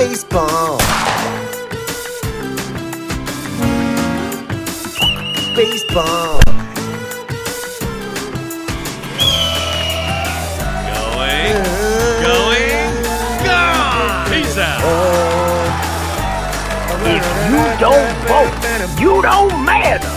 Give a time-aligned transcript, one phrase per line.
[0.00, 0.78] Baseball.
[5.54, 6.40] Baseball.
[10.88, 11.52] Going,
[12.24, 12.94] going,
[13.44, 14.30] gone.
[14.30, 14.80] Peace out.
[17.04, 18.98] If you don't vote.
[18.98, 20.08] You don't matter.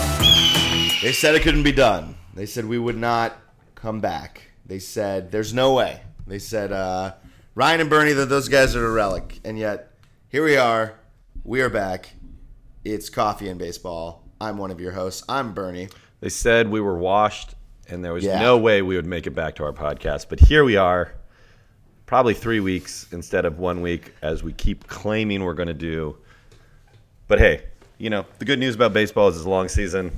[1.01, 2.15] They said it couldn't be done.
[2.33, 3.37] They said we would not
[3.75, 4.43] come back.
[4.65, 5.99] They said there's no way.
[6.25, 7.15] They said uh,
[7.55, 9.91] Ryan and Bernie that those guys are a relic, and yet
[10.29, 10.95] here we are.
[11.43, 12.09] We are back.
[12.83, 14.23] It's coffee and baseball.
[14.41, 15.23] I'm one of your hosts.
[15.29, 15.89] I'm Bernie.
[16.19, 17.55] They said we were washed
[17.89, 18.39] and there was Yeah.
[18.39, 20.27] no way we would make it back to our podcast.
[20.29, 21.13] But here we are,
[22.05, 26.17] probably three weeks instead of one week, as we keep claiming we're going to do.
[27.27, 27.63] But hey,
[27.97, 30.11] you know, the good news about baseball is it's a long season.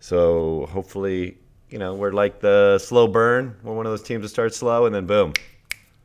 [0.00, 1.38] So hopefully,
[1.70, 3.56] you know, we're like the slow burn.
[3.62, 5.32] We're one of those teams that starts slow and then boom.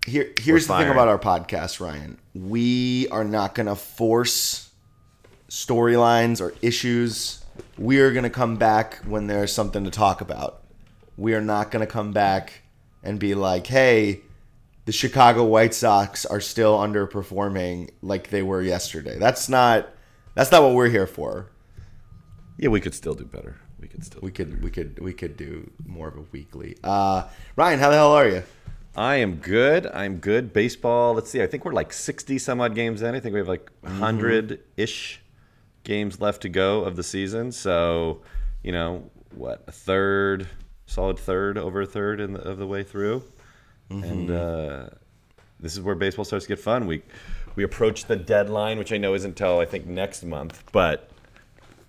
[0.10, 2.18] Here, here's the thing about our podcast, Ryan.
[2.34, 4.72] We are not going to force
[5.50, 7.46] storylines or issues.
[7.78, 10.64] We are going to come back when there's something to talk about.
[11.16, 12.64] We are not going to come back
[13.04, 14.22] and be like, hey,
[14.86, 19.20] the Chicago White Sox are still underperforming like they were yesterday.
[19.20, 19.90] That's not
[20.34, 21.52] that's not what we're here for.
[22.58, 23.60] Yeah, we could still do better.
[23.80, 24.22] We could still.
[24.24, 26.78] We could we could we could do more of a weekly.
[26.84, 28.44] Uh Ryan, how the hell are you?
[29.00, 29.86] I am good.
[29.88, 30.52] I'm good.
[30.52, 31.14] Baseball.
[31.14, 31.42] Let's see.
[31.42, 33.16] I think we're like 60 some odd games in.
[33.16, 35.22] I think we have like 100 ish
[35.86, 37.54] games left to go of the season.
[37.54, 38.22] So,
[38.62, 40.50] you know, what a third,
[40.86, 43.24] solid third, over a third in the, of the way through,
[43.90, 44.90] and uh,
[45.62, 46.86] this is where baseball starts to get fun.
[46.86, 47.02] We
[47.56, 51.10] we approach the deadline, which I know isn't until I think next month, but.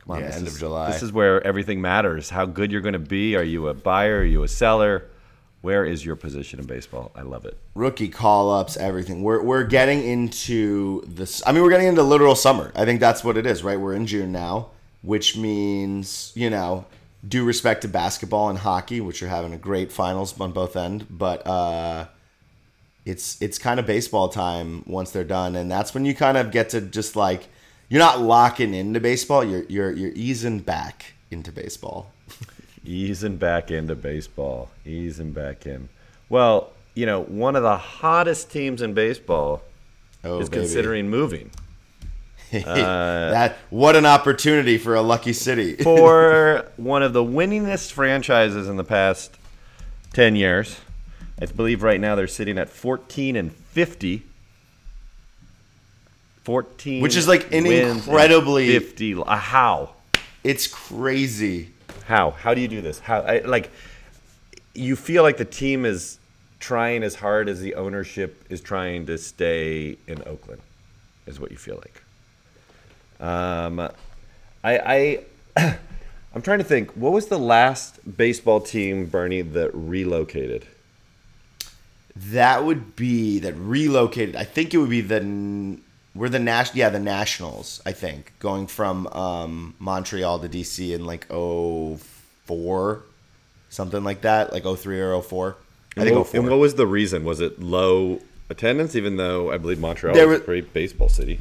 [0.05, 0.93] Come on, Yeah, end is- of July.
[0.93, 2.31] This is where everything matters.
[2.31, 3.35] How good you're going to be.
[3.37, 4.21] Are you a buyer?
[4.21, 5.11] Are you a seller?
[5.63, 7.13] Where is your position in baseball?
[7.15, 7.59] I love it.
[7.75, 9.23] rookie call ups, everything.
[9.23, 11.43] We're we're getting into this.
[11.47, 12.73] I mean, we're getting into literal summer.
[12.75, 13.79] I think that's what it is, right?
[13.79, 14.69] We're in June now,
[15.03, 16.87] which means you know,
[17.27, 21.07] due respect to basketball and hockey, which are having a great finals on both end,
[21.11, 22.07] but uh,
[23.05, 26.51] it's it's kind of baseball time once they're done, and that's when you kind of
[26.51, 27.49] get to just like
[27.91, 29.45] you're not locking into baseball.
[29.45, 32.11] You're you're you're easing back into baseball.
[32.85, 34.71] Easing back into baseball.
[34.87, 35.89] Easing back in.
[36.29, 39.63] Well, you know, one of the hottest teams in baseball
[40.25, 40.63] Oh, is baby.
[40.63, 41.51] considering moving.
[42.53, 42.67] that
[43.53, 45.77] uh, what an opportunity for a lucky city.
[45.83, 49.37] For one of the winningest franchises in the past
[50.15, 50.77] 10 years.
[51.41, 54.25] I believe right now they're sitting at 14 and 50.
[56.45, 59.91] 14 Which is like an incredibly- 50 a how?
[60.43, 61.71] it's crazy.
[62.05, 62.31] How?
[62.31, 62.99] How do you do this?
[63.01, 63.21] How?
[63.21, 63.71] I, like,
[64.75, 66.19] you feel like the team is
[66.59, 70.61] trying as hard as the ownership is trying to stay in Oakland,
[71.27, 72.03] is what you feel like.
[73.21, 73.81] Um,
[74.63, 75.23] I,
[75.57, 75.77] I,
[76.35, 76.93] I'm trying to think.
[76.93, 80.67] What was the last baseball team, Bernie, that relocated?
[82.17, 84.37] That would be that relocated.
[84.37, 85.21] I think it would be the
[86.15, 87.81] we're the national yeah the Nationals.
[87.87, 93.03] I think going from um, Montreal to DC in like 04,
[93.69, 95.57] something like that, like 03 or 04.
[95.97, 96.41] I think and what, 04.
[96.41, 97.25] and what was the reason?
[97.25, 98.95] Was it low attendance?
[98.97, 101.41] Even though I believe Montreal There is was- a great baseball city.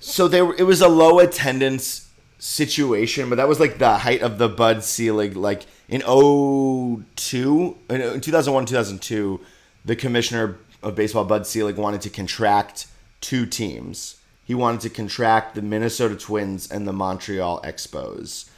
[0.00, 4.36] So there, it was a low attendance situation, but that was like the height of
[4.36, 5.34] the Bud Selig.
[5.34, 9.40] Like in 02, in in 2001, 2002,
[9.84, 12.86] the commissioner of baseball, Bud Selig, wanted to contract
[13.24, 14.16] two teams.
[14.44, 18.48] He wanted to contract the Minnesota Twins and the Montreal Expos.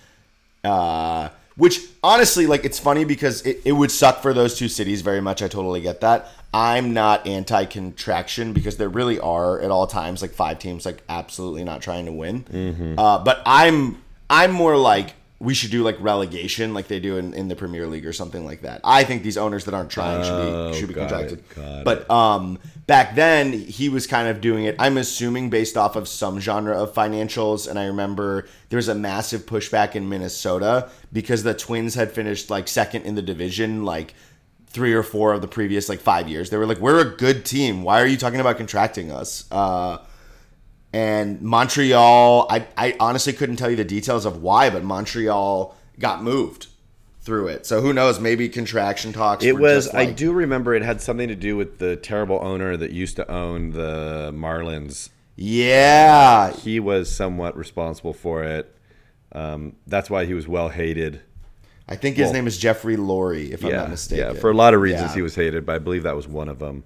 [0.65, 5.01] Uh, which honestly, like, it's funny because it, it would suck for those two cities
[5.03, 5.41] very much.
[5.43, 6.29] I totally get that.
[6.53, 11.03] I'm not anti contraction because there really are at all times like five teams like
[11.09, 12.45] absolutely not trying to win.
[12.99, 17.35] Uh, but I'm I'm more like we should do like relegation like they do in,
[17.35, 18.81] in the Premier League or something like that.
[18.83, 21.41] I think these owners that aren't trying should Oh, be should be contracted.
[21.57, 24.77] it, but um, back then he was kind of doing it.
[24.79, 27.69] I'm assuming based off of some genre of financials.
[27.69, 32.49] And I remember there was a massive pushback in Minnesota because the Twins had finished
[32.49, 34.15] like second in the division, like
[34.69, 36.49] three or four of the previous like five years.
[36.49, 37.83] They were like, "We're a good team.
[37.83, 39.99] Why are you talking about contracting us?" Uh,
[40.93, 46.23] and Montreal, I, I honestly couldn't tell you the details of why, but Montreal got
[46.23, 46.69] moved
[47.21, 47.67] through it.
[47.67, 48.21] So who knows?
[48.21, 49.45] Maybe contraction talks.
[49.45, 49.87] It was.
[49.87, 53.17] just I do remember it had something to do with the terrible owner that used
[53.17, 55.11] to own the Marlins.
[55.37, 58.73] Yeah, He was somewhat responsible for it.
[59.33, 61.21] Um, that's why he was well hated.
[61.89, 64.35] I think his Well- name is Jeffrey Loria, if I'm not mistaken.
[64.35, 64.41] yeah.
[64.41, 65.15] For a lot of reasons, Yeah.
[65.17, 66.85] he was hated, but I believe that was one of them.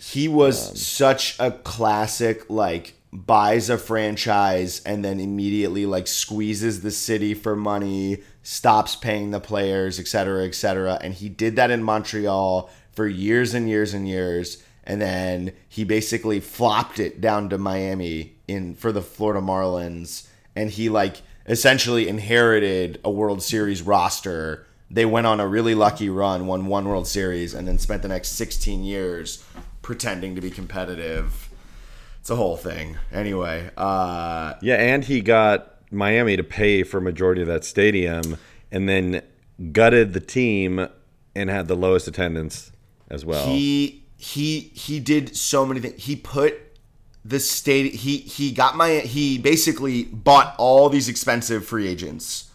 [0.00, 6.90] he was such a classic like buys a franchise and then immediately like squeezes the
[6.92, 10.54] city for money stops paying the players etc cetera, etc
[10.92, 10.98] cetera.
[11.04, 14.62] and he did that in montreal for years and years and years.
[14.84, 20.26] And then he basically flopped it down to miami in for the florida marlins.
[20.56, 24.66] And he like essentially inherited a world series roster.
[24.90, 28.08] They went on a really lucky run won one world series and then spent the
[28.08, 29.44] next 16 years
[29.82, 31.49] pretending to be competitive
[32.20, 32.96] it's a whole thing.
[33.12, 38.36] Anyway, uh, Yeah, and he got Miami to pay for majority of that stadium,
[38.70, 39.22] and then
[39.72, 40.86] gutted the team
[41.34, 42.72] and had the lowest attendance
[43.08, 43.46] as well.
[43.46, 46.04] he he he did so many things.
[46.04, 46.54] He put
[47.24, 47.94] the state.
[47.94, 48.98] He he got my.
[48.98, 52.50] He basically bought all these expensive free agents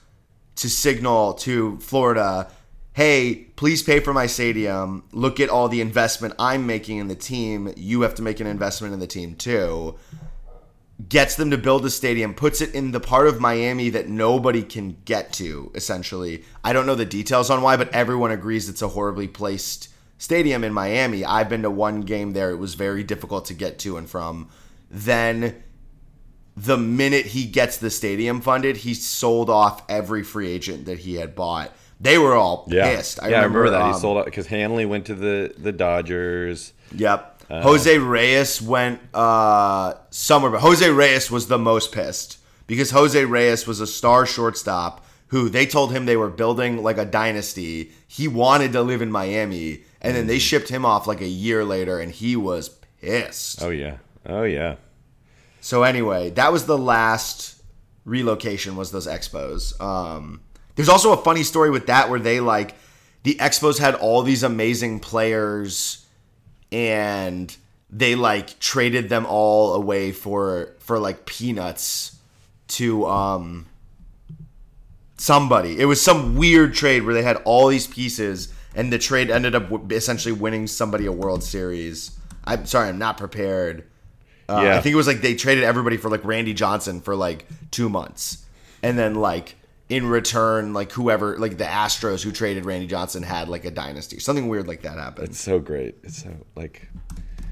[0.58, 2.52] to signal to Florida.
[2.96, 5.04] Hey, please pay for my stadium.
[5.12, 7.74] Look at all the investment I'm making in the team.
[7.76, 9.98] You have to make an investment in the team too.
[11.10, 14.64] Gets them to build a stadium, puts it in the part of Miami that nobody
[14.64, 16.46] can get to, essentially.
[16.64, 20.64] I don't know the details on why, but everyone agrees it's a horribly placed stadium
[20.64, 21.26] in Miami.
[21.26, 22.52] I've been to one game there.
[22.52, 24.48] It was very difficult to get to and from.
[24.90, 25.64] Then
[26.56, 31.16] the minute he gets the stadium funded, he sold off every free agent that he
[31.16, 31.76] had bought.
[32.00, 33.20] They were all yeah, pissed.
[33.22, 36.74] yeah, I remember that um, he sold out because Hanley went to the the Dodgers.
[36.94, 37.34] Yep.
[37.50, 43.68] Jose Reyes went uh, somewhere, but Jose Reyes was the most pissed because Jose Reyes
[43.68, 47.92] was a star shortstop who they told him they were building like a dynasty.
[48.08, 51.64] He wanted to live in Miami, and then they shipped him off like a year
[51.64, 52.70] later, and he was
[53.02, 53.62] pissed.
[53.62, 54.76] Oh yeah, oh yeah.
[55.62, 57.62] So anyway, that was the last
[58.06, 59.80] relocation was those expos.
[59.82, 60.42] Um,
[60.76, 62.76] there's also a funny story with that where they like
[63.24, 66.06] the expos had all these amazing players
[66.72, 67.56] and
[67.90, 72.18] they like traded them all away for for like peanuts
[72.68, 73.66] to um
[75.18, 75.80] somebody.
[75.80, 79.56] It was some weird trade where they had all these pieces and the trade ended
[79.56, 82.12] up w- essentially winning somebody a World Series.
[82.44, 83.86] I'm sorry, I'm not prepared.
[84.50, 84.78] Uh, Yeah.
[84.78, 87.88] I think it was like they traded everybody for like Randy Johnson for like two
[87.90, 88.46] months,
[88.84, 89.56] and then like
[89.90, 94.20] in return, like whoever, like the Astros who traded Randy Johnson had like a dynasty,
[94.20, 95.30] something weird like that happened.
[95.30, 95.96] It's so great.
[96.04, 96.90] It's so like.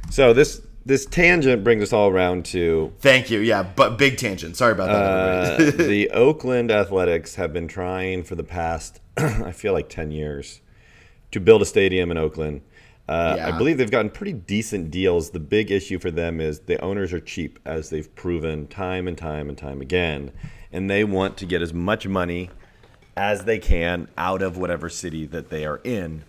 [0.09, 4.57] So this this tangent brings us all around to Thank you, yeah, but big tangent.
[4.57, 5.59] Sorry about that.
[5.59, 10.61] uh, the Oakland Athletics have been trying for the past, I feel like ten years,
[11.31, 12.61] to build a stadium in Oakland.
[13.07, 15.31] Uh, I believe they've gotten pretty decent deals.
[15.31, 19.17] The big issue for them is the owners are cheap, as they've proven time and
[19.17, 20.31] time and time again,
[20.73, 22.49] and they want to get as much money
[23.15, 26.23] as they can out of whatever city that they are in.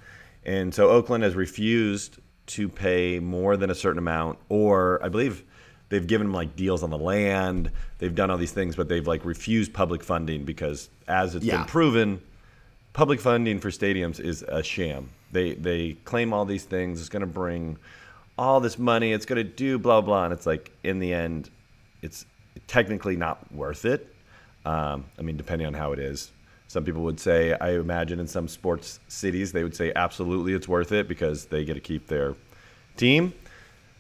[0.45, 5.43] And so Oakland has refused to pay more than a certain amount, or I believe
[5.89, 7.71] they've given them like deals on the land.
[7.99, 11.59] They've done all these things, but they've like refused public funding because, as it's Yeah.
[11.59, 12.21] been proven,
[12.93, 15.09] public funding for stadiums is a sham.
[15.33, 17.01] They they claim all these things.
[17.01, 17.79] It's going to bring
[18.37, 19.13] all this money.
[19.13, 21.49] It's going to do blah blah, and it's like in the end,
[22.03, 22.27] it's
[22.67, 24.14] technically not worth it.
[24.65, 26.31] Um, I mean, depending on how it is.
[26.69, 30.67] Some people would say, I imagine in some sports cities, they would say absolutely it's
[30.67, 32.35] worth it because they get to keep their
[32.97, 33.35] team.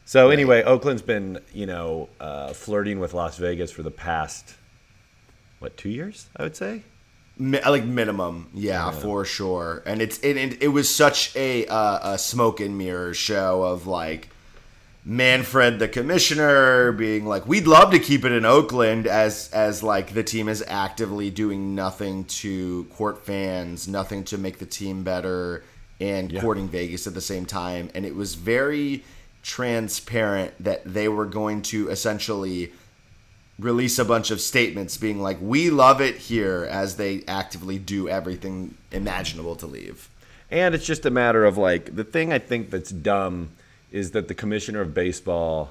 [0.06, 4.54] So anyway, Oakland's been you know uh, flirting with Las Vegas for the past
[5.64, 6.28] what two years?
[6.36, 6.82] I would say.
[7.38, 9.82] Mi- like minimum, yeah, for sure.
[9.86, 13.86] And it's it, it, it was such a uh, a smoke and mirror show of
[13.86, 14.28] like
[15.06, 20.14] Manfred the commissioner being like, we'd love to keep it in Oakland as as like
[20.14, 25.62] the team is actively doing nothing to court fans, nothing to make the team better,
[26.00, 27.90] and courting Vegas at the same time.
[27.94, 29.04] And it was very
[29.42, 32.72] transparent that they were going to essentially
[33.58, 38.08] release a bunch of statements being like, "We love it here," as they actively do
[38.08, 40.08] everything imaginable to leave.
[40.50, 43.50] And it's just a matter of like the thing I think that's dumb
[43.94, 45.70] is that the commissioner of baseball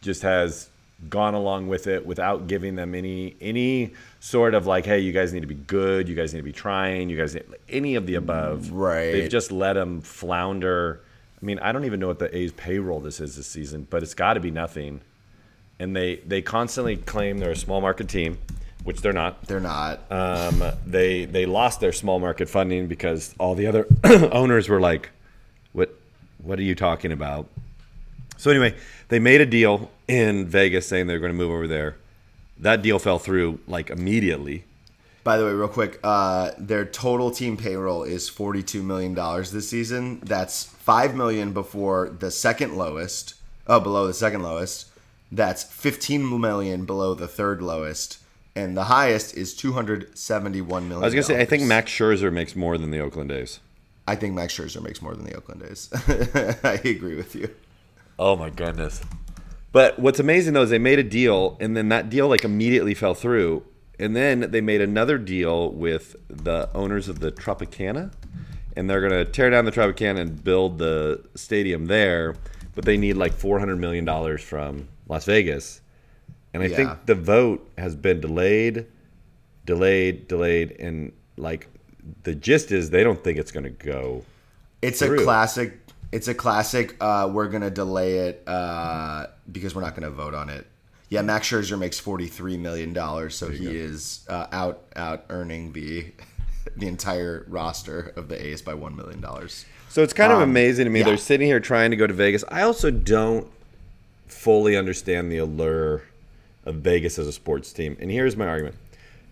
[0.00, 0.68] just has
[1.08, 5.32] gone along with it without giving them any any sort of like, hey, you guys
[5.32, 8.06] need to be good, you guys need to be trying, you guys need, any of
[8.06, 8.72] the above.
[8.72, 9.12] Right.
[9.12, 11.00] They've just let them flounder.
[11.40, 14.02] I mean, I don't even know what the A's payroll this is this season, but
[14.02, 15.02] it's got to be nothing.
[15.78, 18.38] And they they constantly claim they're a small market team,
[18.82, 19.40] which they're not.
[19.46, 20.00] They're not.
[20.10, 23.86] Um, they they lost their small market funding because all the other
[24.32, 25.10] owners were like,
[26.42, 27.46] "What are you talking about?"
[28.36, 28.74] So anyway,
[29.08, 31.96] they made a deal in Vegas saying they're going to move over there.
[32.58, 34.64] That deal fell through like immediately,
[35.24, 39.68] By the way, real quick, uh, their total team payroll is forty-two million dollars this
[39.68, 40.20] season.
[40.24, 43.34] That's five million before the second lowest.
[43.68, 44.88] Oh, below the second lowest.
[45.30, 48.18] That's fifteen million below the third lowest,
[48.56, 51.04] and the highest is two hundred seventy-one million.
[51.04, 53.60] I was gonna say I think Max Scherzer makes more than the Oakland A's.
[54.06, 55.88] I think Max Scherzer makes more than the Oakland A's.
[56.64, 57.48] I agree with you.
[58.18, 59.00] Oh my goodness.
[59.70, 62.94] But what's amazing though is they made a deal and then that deal like immediately
[62.94, 63.64] fell through.
[63.98, 68.12] And then they made another deal with the owners of the Tropicana.
[68.76, 72.34] And they're gonna tear down the Tropicana and build the stadium there.
[72.74, 75.80] But they need like four hundred million dollars from Las Vegas.
[76.52, 76.76] And I Yeah.
[76.76, 78.86] think the vote has been delayed,
[79.64, 81.68] delayed, delayed, and like
[82.24, 84.24] the gist is they don't think it's gonna go
[84.80, 85.20] It's through.
[85.20, 85.78] a classic.
[86.10, 86.96] It's a classic.
[87.00, 90.66] Uh, we're gonna delay it uh, because we're not gonna vote on it.
[91.08, 96.06] Yeah, Max Scherzer makes forty-three million dollars, so he is uh, out out earning the
[96.76, 99.64] the entire roster of the A's by one million dollars.
[99.88, 101.00] So it's kind of amazing to me.
[101.00, 101.04] yeah.
[101.06, 102.44] They're sitting here trying to go to Vegas.
[102.48, 103.46] I also don't
[104.26, 106.02] fully understand the allure
[106.64, 107.96] of Vegas as a sports team.
[108.00, 108.76] And here's my argument.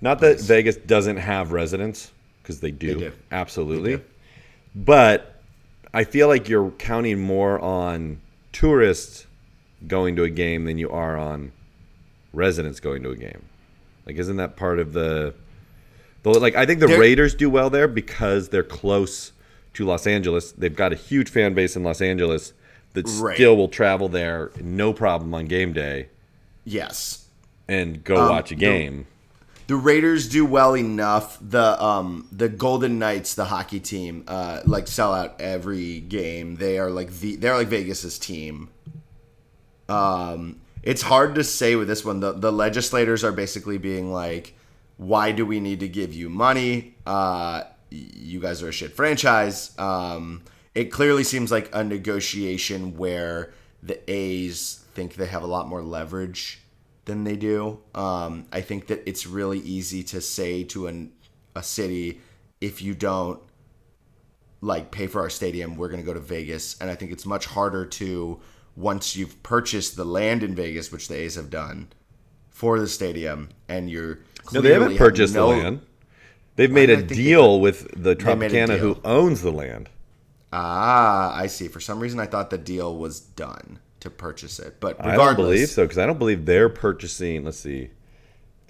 [0.03, 2.11] Not that Vegas doesn't have residents,
[2.51, 2.99] because they do.
[2.99, 3.13] do.
[3.31, 3.93] Absolutely.
[3.93, 4.05] They do.
[4.75, 5.41] But
[5.95, 8.21] I feel like you're counting more on
[8.53, 9.27] tourists
[9.87, 11.53] going to a game than you are on
[12.33, 13.45] residents going to a game.
[14.07, 15.35] Like, isn't that part of the.
[16.23, 19.33] the like, I think the There- Raiders do well there because they're close
[19.75, 20.53] to Los Angeles.
[20.53, 22.53] They've got a huge fan base in Los Angeles
[22.95, 23.37] that Right.
[23.37, 26.09] still will travel there no problem on game day
[26.65, 27.27] Yes,
[27.69, 29.07] and go Um, watch a game.
[29.71, 31.39] The Raiders do well enough.
[31.41, 36.57] The um the Golden Knights, the hockey team, uh, like sell out every game.
[36.57, 38.71] They are like the they're like Vegas's team.
[39.89, 42.19] Um, it's hard to say with this one.
[42.19, 44.55] The the legislators are basically being like,
[44.97, 46.97] why do we need to give you money?
[47.07, 49.71] Uh, you guys are a shit franchise.
[49.79, 50.43] Um,
[50.75, 53.53] it clearly seems like a negotiation where
[53.85, 56.61] the A's think they have a lot more leverage
[57.05, 57.81] than they do.
[57.95, 61.13] Um, I think that it's really easy to say to an,
[61.55, 62.21] a city,
[62.61, 63.41] if you don't
[64.61, 66.81] like pay for our stadium, we're going to go to Vegas.
[66.81, 68.41] And I think it's much harder to
[68.77, 71.89] once you've purchased the land in Vegas, which the A's have done
[72.51, 74.21] for the stadium, and you're
[74.53, 75.81] No, they haven't clearly have purchased no- the land.
[76.57, 79.53] They've made a think they deal with the They made a Tropicana who owns the
[79.53, 79.89] land.
[80.53, 81.69] Ah, I see.
[81.69, 85.27] For some reason, I thought the deal was done to purchase it, but regardless, I
[85.27, 87.45] don't believe so because I don't believe they're purchasing.
[87.45, 87.91] Let's see.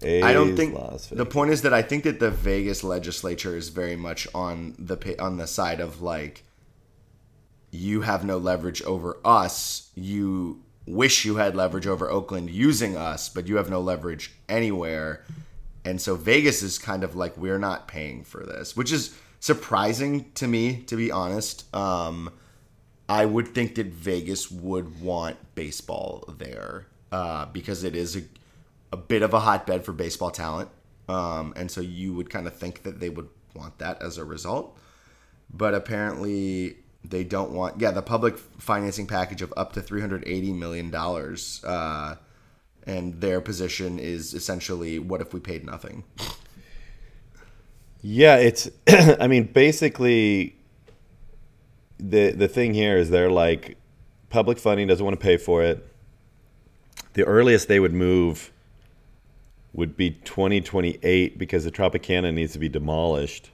[0.02, 0.74] I don't think
[1.10, 5.16] the point is that I think that the Vegas legislature is very much on the
[5.20, 6.42] on the side of like
[7.70, 9.90] you have no leverage over us.
[9.94, 15.24] You wish you had leverage over Oakland using us, but you have no leverage anywhere.
[15.84, 20.32] And so Vegas is kind of like we're not paying for this, which is surprising
[20.32, 21.72] to me to be honest.
[21.74, 22.32] Um
[23.10, 28.22] I would think that Vegas would want baseball there uh, because it is a,
[28.92, 30.70] a bit of a hotbed for baseball talent.
[31.08, 34.24] Um, and so you would kind of think that they would want that as a
[34.24, 34.78] result.
[35.52, 40.94] But apparently they don't want, yeah, the public financing package of up to $380 million.
[41.64, 42.14] Uh,
[42.86, 46.04] and their position is essentially what if we paid nothing?
[48.02, 48.70] Yeah, it's.
[48.88, 50.59] I mean, basically,
[52.00, 53.76] the the thing here is they're like,
[54.28, 55.86] public funding doesn't want to pay for it.
[57.14, 58.52] The earliest they would move
[59.72, 63.50] would be 2028 because the Tropicana needs to be demolished.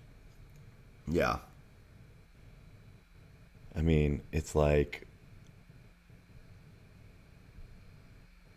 [1.06, 1.38] Yeah.
[3.76, 5.06] I mean, it's like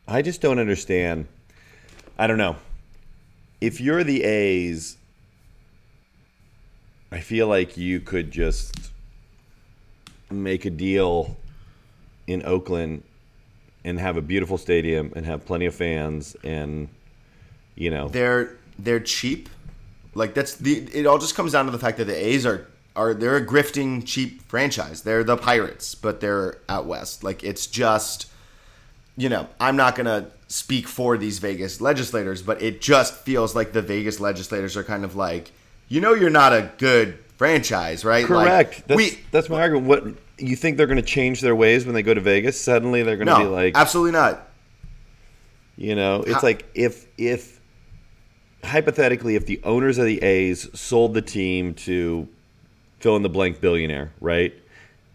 [0.07, 1.27] I just don't understand.
[2.17, 2.55] I don't know.
[3.61, 4.97] If you're the A's,
[7.11, 8.88] I feel like you could just
[10.29, 11.37] make a deal
[12.27, 13.03] in Oakland
[13.83, 16.89] and have a beautiful stadium and have plenty of fans and
[17.75, 19.49] you know they're they're cheap.
[20.13, 22.67] Like that's the it all just comes down to the fact that the A's are
[22.95, 25.01] are they're a grifting cheap franchise.
[25.01, 27.23] They're the Pirates, but they're out west.
[27.23, 28.27] Like it's just
[29.17, 33.53] you know, I'm not going to speak for these Vegas legislators, but it just feels
[33.53, 35.51] like the Vegas legislators are kind of like,
[35.89, 38.25] you know you're not a good franchise, right?
[38.25, 38.79] Correct.
[38.79, 39.87] Like, that's, we that's my argument.
[39.87, 40.03] What
[40.37, 42.59] you think they're going to change their ways when they go to Vegas?
[42.59, 44.49] Suddenly they're going to no, be like, absolutely not.
[45.77, 47.59] You know, it's How- like if if
[48.63, 52.27] hypothetically if the owners of the A's sold the team to
[52.99, 54.53] fill in the blank billionaire, right?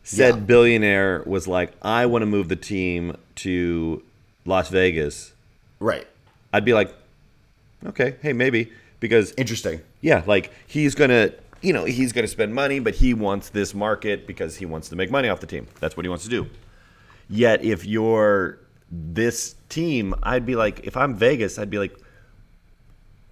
[0.03, 0.41] Said Yeah.
[0.41, 4.03] billionaire was like, I want to move the team to
[4.47, 5.35] Las Vegas.
[5.79, 6.07] Right.
[6.55, 6.95] I'd be like,
[7.85, 9.83] okay, hey, maybe because Interesting.
[10.01, 11.33] yeah, like he's gonna,
[11.65, 14.97] you know, he's gonna spend money, but he wants this market because he wants to
[14.97, 15.67] make money off the team.
[15.81, 16.47] That's what he wants to do.
[17.29, 18.59] Yet, if you're
[18.91, 21.97] this team, I'd be like, if I'm Vegas, I'd be like,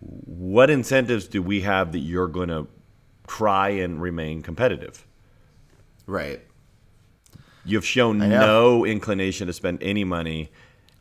[0.01, 2.67] what incentives do we have that you're gonna
[3.27, 5.07] try and remain competitive?
[6.07, 6.41] Right.
[7.65, 10.51] You've shown no inclination to spend any money.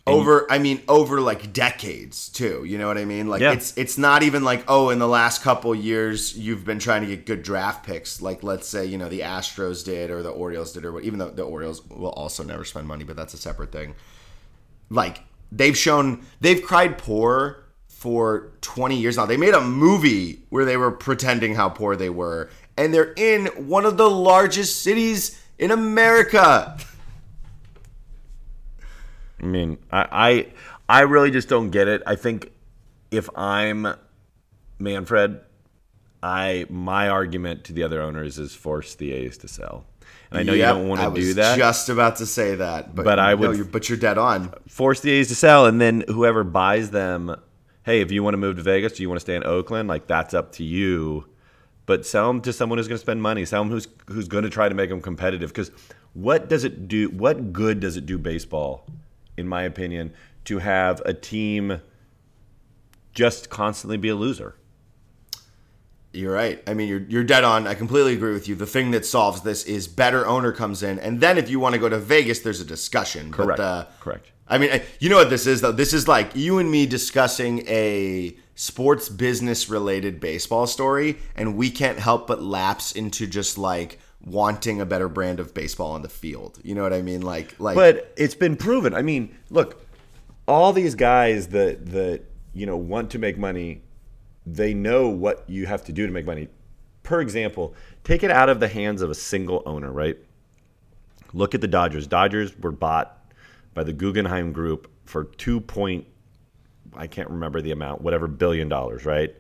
[0.08, 3.28] Over i mean over like decades too you know what i mean?
[3.28, 3.54] Like Yeah.
[3.54, 7.08] it's it's not even like oh in the last couple years you've been trying to
[7.08, 8.22] get good draft picks.
[8.22, 11.20] Like let's say you know the astros did or the orioles did or what even
[11.20, 13.94] though the orioles will also never spend money but that's a separate thing.
[14.90, 19.28] Like they've shown they've cried poor for 20 years now.
[19.28, 23.46] They made a movie where they were pretending how poor they were and they're in
[23.68, 26.78] one of the largest cities in america
[29.42, 30.08] I mean, I,
[30.90, 32.04] I, I really just don't get it.
[32.06, 32.52] I think
[33.10, 33.88] if I'm
[34.80, 35.40] Manfred,
[36.24, 39.86] I my argument to the other owners is force the A's to sell.
[40.30, 41.46] And I know Yep, you don't want to do that.
[41.46, 43.98] I was just about to say that, but, But I no, would- you're, but you're
[43.98, 44.54] dead on.
[44.68, 47.36] force the A's to sell, and then whoever buys them,
[47.84, 49.90] hey, if you want to move to Vegas, do you want to stay in Oakland?
[49.90, 51.26] Like that's up to you.
[51.88, 53.44] But sell them to someone who's going to spend money.
[53.44, 55.50] Sell them who's who's going to try to make them competitive.
[55.50, 55.72] Because
[56.14, 57.10] what does it do?
[57.10, 58.86] What good does it do baseball,
[59.42, 60.14] in my opinion,
[60.46, 61.82] to have a team
[63.14, 64.56] just constantly be a loser?
[66.14, 66.62] You're right.
[66.68, 67.68] I mean, you're you're dead on.
[67.68, 68.56] I completely agree with you.
[68.56, 71.74] The thing that solves this is better owner comes in, and then if you want
[71.74, 73.32] to go to Vegas, there's a discussion.
[73.32, 73.58] Correct.
[73.58, 74.32] But, uh, Correct.
[74.48, 75.72] I mean, I- you know what this is though.
[75.72, 81.70] This is like you and me discussing a sports business related baseball story, and we
[81.70, 86.10] can't help but lapse into just like wanting a better brand of baseball on the
[86.10, 86.60] field.
[86.64, 87.22] You know what I mean?
[87.22, 87.76] Like, like.
[87.76, 88.94] But it's been proven.
[88.94, 89.86] I mean, look,
[90.48, 92.24] all these guys that that
[92.54, 93.82] you know want to make money,
[94.46, 96.48] they know what you have to do to make money.
[97.04, 100.18] Per example, take it out of the hands of a single owner, right?
[101.34, 102.08] Look at the Dodgers.
[102.08, 103.18] Dodgers were bought
[103.74, 106.06] by the Guggenheim Group for two point,
[106.94, 109.34] I can't remember the amount, whatever billion dollars, right?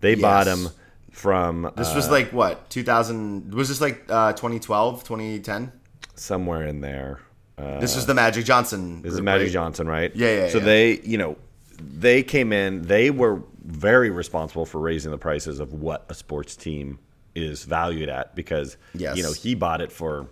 [0.00, 0.68] They bought them
[1.14, 3.54] from this uh, was like what 2000?
[3.54, 5.72] Was this like uh, 2012, 2010?
[6.16, 7.20] somewhere in there.
[7.58, 9.02] Uh, This was the Magic Johnson.
[9.02, 9.52] This is group, Magic right?
[9.52, 10.14] Johnson, right?
[10.14, 10.64] Yeah, yeah, So yeah.
[10.64, 11.36] they, you know,
[11.80, 12.82] they came in.
[12.82, 16.98] They were very responsible for raising the prices of what a sports team
[17.34, 19.16] is valued at because, Yes.
[19.16, 20.28] you know, he bought it for,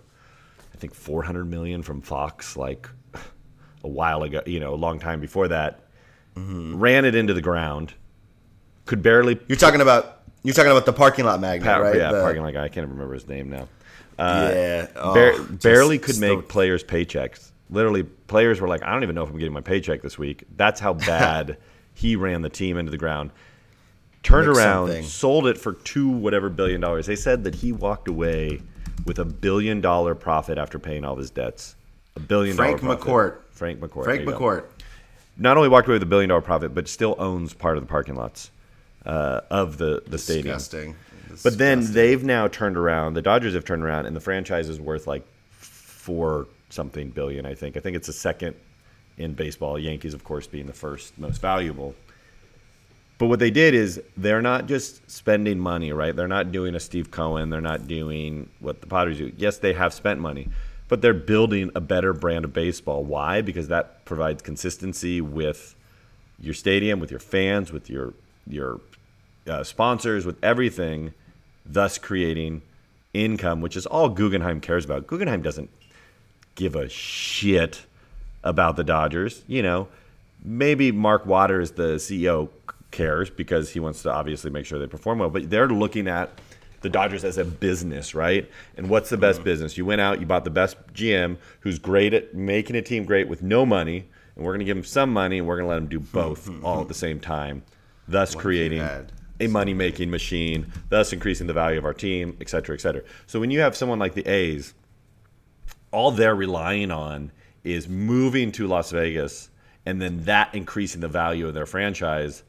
[0.73, 2.87] I think, four hundred million from Fox, like
[3.83, 4.41] a while ago.
[4.45, 5.79] You know, a long time before that.
[6.35, 6.77] Mm-hmm.
[6.77, 7.93] Ran it into the ground.
[8.85, 9.37] Could barely.
[9.47, 11.95] You're talking about you're talking about the parking lot magnet, pa- right?
[11.95, 12.63] Yeah, The- parking lot guy.
[12.65, 13.67] I can't remember his name now.
[14.19, 14.87] Uh, yeah.
[14.95, 17.49] Oh, Bar- barely could make players' paychecks.
[17.69, 20.43] Literally, players were like, "I don't even know if I'm getting my paycheck this week."
[20.55, 21.57] That's how bad
[21.95, 23.31] he ran the team into the ground.
[24.21, 25.03] Turned around, something.
[25.03, 27.07] sold it for two whatever billion dollars.
[27.07, 28.61] They said that he walked away
[29.05, 31.75] with a billion dollar profit after paying all of his debts.
[32.15, 32.95] A billion Frank dollar.
[32.95, 33.37] McCourt.
[33.51, 34.03] Frank McCourt.
[34.05, 34.21] Frank.
[34.21, 34.65] McCourt.
[35.37, 37.87] Not only walked away with a billion dollar profit, but still owns part of the
[37.87, 38.51] parking lots
[39.05, 40.55] uh, of the the stadium.
[40.55, 40.95] Disgusting.
[41.43, 43.15] But then they've now turned around.
[43.15, 47.45] The Dodgers have turned around, and the franchise is worth like four something billion.
[47.45, 47.77] I think.
[47.77, 48.55] I think it's the second
[49.17, 49.79] in baseball.
[49.79, 51.95] Yankees, of course, being the first most valuable.
[53.17, 56.15] But what they did is they're not just spending money, right?
[56.15, 57.49] They're not doing a Steve Cohen.
[57.49, 59.31] They're not doing what the Padres do.
[59.37, 60.49] Yes, they have spent money,
[60.87, 63.03] but they're building a better brand of baseball.
[63.03, 63.41] Why?
[63.41, 65.75] Because that provides consistency with
[66.39, 68.13] your stadium, with your fans, with your
[68.47, 68.81] your
[69.47, 71.13] uh, sponsors, with everything,
[71.65, 72.61] thus creating
[73.13, 75.07] income, which is all Guggenheim cares about.
[75.07, 75.69] Guggenheim doesn't
[76.55, 77.85] give a shit
[78.43, 79.43] about the Dodgers.
[79.47, 79.87] You know,
[80.43, 82.49] maybe Mark Waters, the CEO,
[82.93, 86.29] cares because he wants to obviously make sure they perform well, but they're looking at
[86.81, 88.49] the Dodgers as a business, right?
[88.77, 89.77] And what's the best business?
[89.77, 93.27] You went out, you bought the best GM who's great at making a team great
[93.27, 95.69] with no money, and we're going to give him some money and we're going to
[95.69, 97.63] let him do both all at the same time,
[98.07, 98.81] thus creating
[99.43, 103.03] a money making machine, thus increasing the value of our team, et cetera, et cetera.
[103.27, 104.73] So when you have someone like the A's,
[105.91, 107.31] all they're relying on
[107.63, 109.49] is moving to Las Vegas
[109.85, 112.43] and then that increasing the value of their franchise.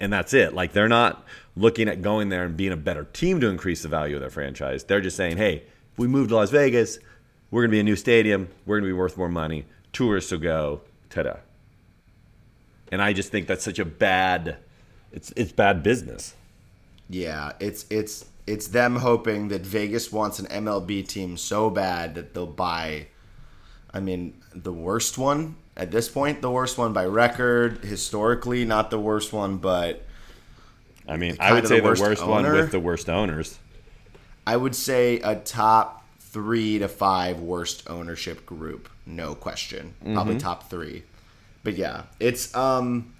[0.00, 0.54] And that's it.
[0.54, 3.88] Like they're not looking at going there and being a better team to increase the
[3.88, 4.84] value of their franchise.
[4.84, 6.98] They're just saying, hey, if we move to Las Vegas,
[7.50, 8.48] we're going to be a new stadium.
[8.66, 9.66] We're going to be worth more money.
[9.92, 10.80] Tourists will go.
[11.10, 11.36] Ta da.
[12.90, 14.56] And I just think that's such a bad,
[15.14, 16.34] it's, it's bad business.
[17.08, 22.34] Yeah, it's it's it's them hoping that Vegas wants an MLB team so bad that
[22.34, 23.06] they'll buy.
[23.92, 28.90] I mean, the worst one at this point, the worst one by record, historically, not
[28.90, 30.04] the worst one, but
[31.08, 33.58] I mean, I would say the the worst worst, one with the worst owners.
[34.46, 39.94] I would say a top three to five worst ownership group, no question.
[40.02, 40.14] Mm-hmm.
[40.14, 41.04] Probably top three.
[41.62, 43.13] But yeah, it's um,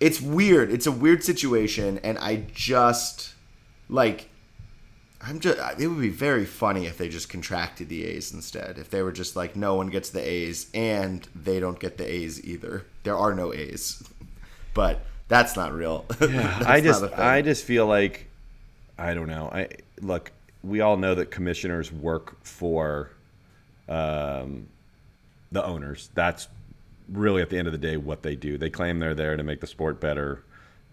[0.00, 0.72] it's weird.
[0.72, 3.34] It's a weird situation, and I just
[3.88, 4.28] like.
[5.22, 5.58] I'm just.
[5.80, 8.78] It would be very funny if they just contracted the A's instead.
[8.78, 12.10] If they were just like, no one gets the A's, and they don't get the
[12.10, 12.84] A's either.
[13.02, 14.02] There are no A's,
[14.74, 16.04] but that's not real.
[16.20, 17.02] That's I just.
[17.04, 18.28] I just feel like
[18.98, 19.48] I don't know.
[19.52, 19.68] I
[20.00, 20.32] look,
[20.62, 23.10] we all know that commissioners work for
[23.88, 24.68] um,
[25.52, 26.10] the owners.
[26.14, 26.48] That's
[27.10, 28.58] really at the end of the day what they do.
[28.58, 30.44] They claim they're there to make the sport better,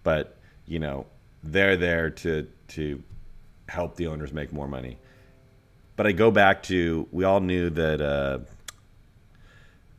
[0.04, 1.06] but you know,
[1.44, 3.04] they're there to to
[3.68, 4.98] help the owners make more money.
[5.96, 8.40] But I go back to we all knew that uh,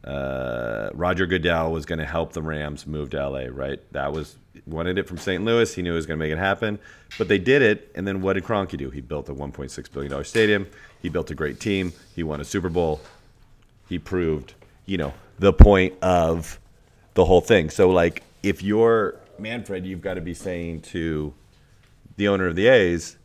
[0.08, 3.80] uh, Roger Goodell was going to help the Rams move to LA, right?
[3.92, 5.44] That was wanted it from St.
[5.44, 5.72] Louis.
[5.74, 6.78] He knew it was going to make it happen,
[7.18, 7.90] but they did it.
[7.94, 8.90] And then what did Kroenke do?
[8.90, 10.66] He built a 1.6 billion dollar stadium.
[11.00, 11.92] He built a great team.
[12.14, 13.00] He won a Super Bowl.
[13.88, 14.54] He proved,
[14.86, 16.60] you know, the point of
[17.14, 17.70] the whole thing.
[17.70, 21.34] So like, if you're Manfred, you've got to be saying to
[22.16, 23.16] the owner of the A's,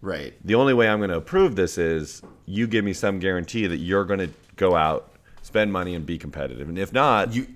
[0.00, 0.34] right.
[0.44, 3.78] the only way I'm going to approve this is you give me some guarantee that
[3.78, 5.12] you're going to go out,
[5.42, 6.68] spend money, and be competitive.
[6.68, 7.46] And if not, You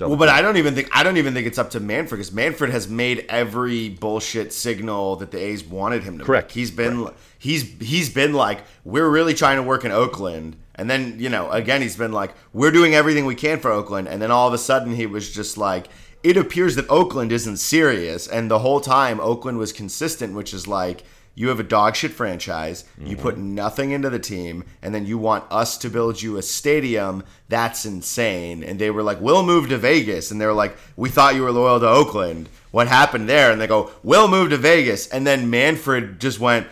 [0.00, 0.28] Well, but.
[0.28, 2.88] I don't even think I don't even think it's up to Manfred because Manfred has
[2.88, 6.24] made every bullshit signal that the A's wanted him to.
[6.24, 6.48] Correct.
[6.48, 6.54] Make.
[6.54, 11.18] He's been he's he's been like we're really trying to work in Oakland, and then
[11.18, 14.30] you know again he's been like we're doing everything we can for Oakland, and then
[14.30, 15.88] all of a sudden he was just like
[16.22, 20.66] it appears that Oakland isn't serious, and the whole time Oakland was consistent, which is
[20.66, 21.02] like.
[21.38, 22.86] You have a dog shit franchise.
[22.98, 23.20] You mm-hmm.
[23.20, 27.24] put nothing into the team, and then you want us to build you a stadium.
[27.50, 28.64] That's insane.
[28.64, 31.42] And they were like, "We'll move to Vegas," and they were like, "We thought you
[31.42, 32.48] were loyal to Oakland.
[32.70, 36.68] What happened there?" And they go, "We'll move to Vegas." And then Manfred just went,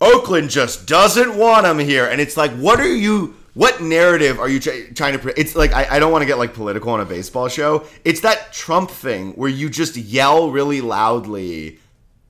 [0.00, 3.34] "Oakland just doesn't want him here." And it's like, what are you?
[3.54, 5.18] What narrative are you try- trying to?
[5.18, 7.86] Pre- it's like I, I don't want to get like political on a baseball show.
[8.04, 11.78] It's that Trump thing where you just yell really loudly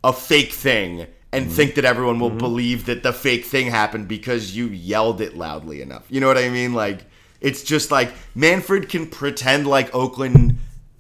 [0.03, 1.55] a fake thing and mm-hmm.
[1.55, 2.39] think that everyone will mm-hmm.
[2.39, 6.07] believe that the fake thing happened because you yelled it loudly enough.
[6.09, 6.73] You know what I mean?
[6.73, 7.05] Like
[7.41, 10.59] it's just like Manfred can pretend like Oakland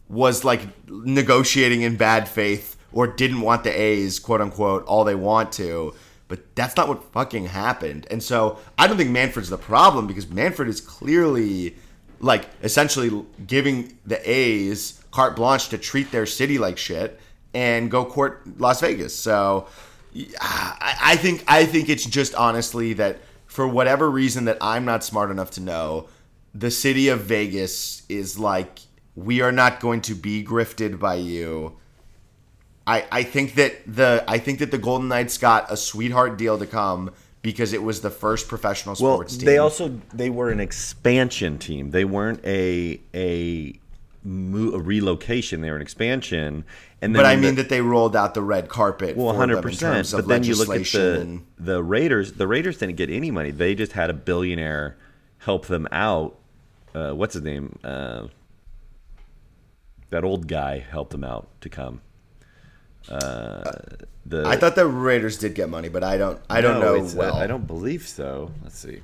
[0.08, 5.14] was like negotiating in bad faith or didn't want the A's, quote unquote, all they
[5.14, 5.94] want to.
[6.28, 8.06] But that's not what fucking happened.
[8.10, 11.74] And so I don't think Manfred's the problem because Manfred is clearly
[12.20, 17.18] like essentially giving the A's carte blanche to treat their city like shit
[17.54, 19.14] and go court Las Vegas.
[19.14, 19.66] So
[20.40, 25.30] I, think I think it's just honestly that for whatever reason that I'm not smart
[25.30, 26.08] enough to know,
[26.54, 28.80] the city of Vegas is like
[29.14, 31.76] we are not going to be grifted by you.
[32.88, 36.58] I, I think that the I think that the Golden Knights got a sweetheart deal
[36.58, 39.44] to come because it was the first professional well, sports team.
[39.44, 41.90] they also they were an expansion team.
[41.90, 43.78] They weren't a a,
[44.24, 45.60] mo- a relocation.
[45.60, 46.64] They were an expansion.
[47.02, 49.60] And then but I mean the- that they rolled out the red carpet Well, hundred
[49.60, 50.10] percent.
[50.10, 52.32] But then you look at the and the Raiders.
[52.32, 53.50] The Raiders didn't get any money.
[53.50, 54.96] They just had a billionaire
[55.40, 56.38] help them out.
[56.94, 57.78] Uh, what's his name?
[57.84, 58.28] Uh,
[60.08, 62.00] that old guy helped them out to come.
[63.08, 63.72] Uh,
[64.26, 67.10] the I thought the Raiders did get money, but I don't I don't No, know
[67.14, 67.36] well.
[67.36, 68.52] I don't believe so.
[68.62, 69.00] Let's see.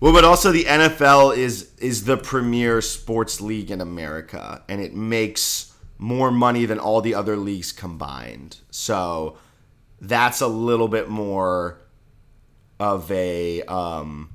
[0.00, 4.94] Well, but also the NFL is is the premier sports league in America, and it
[4.94, 8.58] makes more money than all the other leagues combined.
[8.70, 9.38] So
[10.00, 11.78] that's a little bit more
[12.78, 14.30] of a um,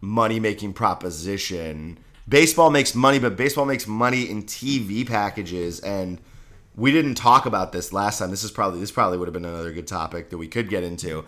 [0.00, 1.98] money making proposition.
[2.26, 6.18] Baseball makes money, but baseball makes money in TV packages, and
[6.76, 8.30] we didn't talk about this last time.
[8.30, 10.82] This is probably this probably would have been another good topic that we could get
[10.82, 11.24] into.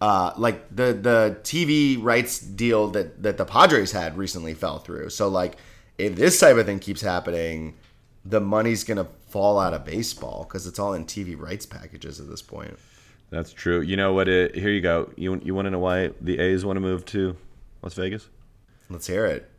[0.00, 5.10] Uh, like the the TV rights deal that that the Padres had recently fell through.
[5.10, 5.56] So like
[5.98, 7.76] if this type of thing keeps happening,
[8.24, 12.28] the money's gonna fall out of baseball because it's all in TV rights packages at
[12.28, 12.78] this point.
[13.30, 13.80] That's true.
[13.80, 14.28] You know what?
[14.28, 15.12] It, here you go.
[15.16, 17.36] You you want to know why the A's want to move to
[17.82, 18.28] Las Vegas?
[18.88, 19.49] Let's hear it.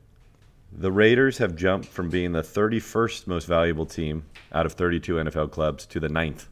[0.71, 5.51] The Raiders have jumped from being the 31st most valuable team out of 32 NFL
[5.51, 6.47] clubs to the ninth.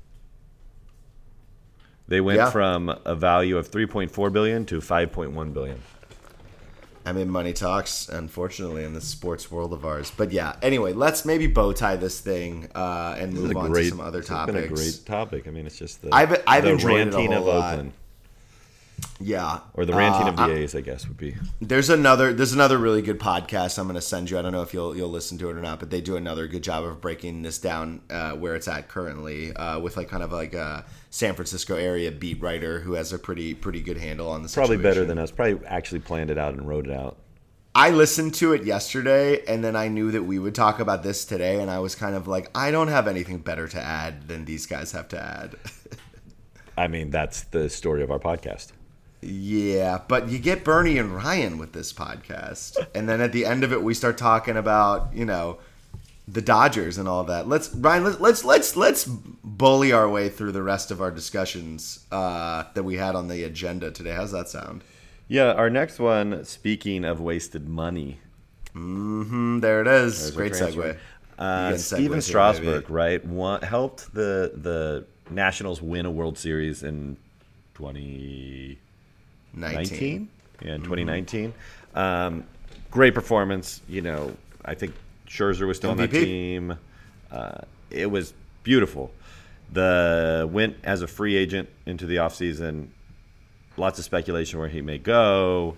[2.08, 2.50] They went Yeah.
[2.50, 5.80] from a value of 3.4 billion to 5.1 billion.
[7.06, 10.12] I mean, money talks, unfortunately, in the sports world of ours.
[10.16, 13.84] But yeah, anyway, let's maybe bow tie this thing uh, and This move on great,
[13.84, 15.48] to some other this has been a great topic.
[15.48, 17.72] I mean, it's just the I've- I've the enjoyed it a whole of lot.
[17.74, 17.94] Oakland.
[19.20, 19.60] Yeah.
[19.74, 21.36] or the ranting Uh, of the A's, I guess would be.
[21.62, 24.40] There's another there's another really good podcast I'm going to send you.
[24.40, 26.48] I don't know if you'll you'll listen to it or not, but they do another
[26.48, 30.24] good job of breaking this down uh, where it's at currently uh, with like kind
[30.24, 34.30] of like a San Francisco area beat writer who has a pretty pretty good handle
[34.30, 35.32] on the Probably better than us.
[35.32, 37.18] Probably actually planned it out and wrote it out.
[37.76, 41.24] I listened to it yesterday and then I knew that we would talk about this
[41.24, 44.46] today and I was kind of like I don't have anything better to add than
[44.46, 45.56] these guys have to add.
[46.78, 48.72] I mean, that's the story of our podcast.
[49.22, 53.64] Yeah, but you get Bernie and Ryan with this podcast, and then at the end
[53.64, 55.60] of it, we start talking about you know
[56.28, 57.48] the Dodgers and all that.
[57.48, 62.06] Let's Ryan, let's let's let's let's bully our way through the rest of our discussions
[62.12, 64.14] uh, that we had on the agenda today.
[64.14, 64.84] How's that sound?
[65.28, 66.46] Yeah, our next one.
[66.46, 68.20] Speaking of wasted money,
[68.76, 70.34] Mm, there it is.
[70.34, 70.98] There's Great segue.
[71.38, 76.84] Uh, Stephen segues here, Strasburg, right, won, helped the the Nationals win a World Series
[76.84, 77.18] in
[79.56, 79.90] 2019.
[79.90, 80.30] Nineteen.
[80.62, 81.54] Yeah, in 2019.
[81.96, 82.44] Um,
[82.92, 83.82] great performance.
[83.88, 84.36] You know,
[84.66, 84.94] I think
[85.28, 86.78] Scherzer was still on that team.
[87.32, 87.60] Uh,
[87.90, 88.34] it was
[88.64, 89.12] beautiful.
[89.72, 92.88] The went as a free agent into the offseason.
[93.78, 95.78] Lots of speculation where he may go.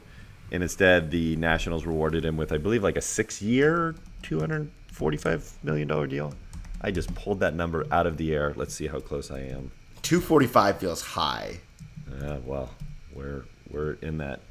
[0.52, 6.10] And instead, the Nationals rewarded him with, I believe, like a six year, $245 million
[6.10, 6.34] deal.
[6.82, 8.54] I just pulled that number out of the air.
[8.56, 9.72] Let's see how close I am.
[10.02, 11.60] Two forty five feels high.
[12.22, 12.72] Uh, well,
[13.14, 14.42] we're we're in that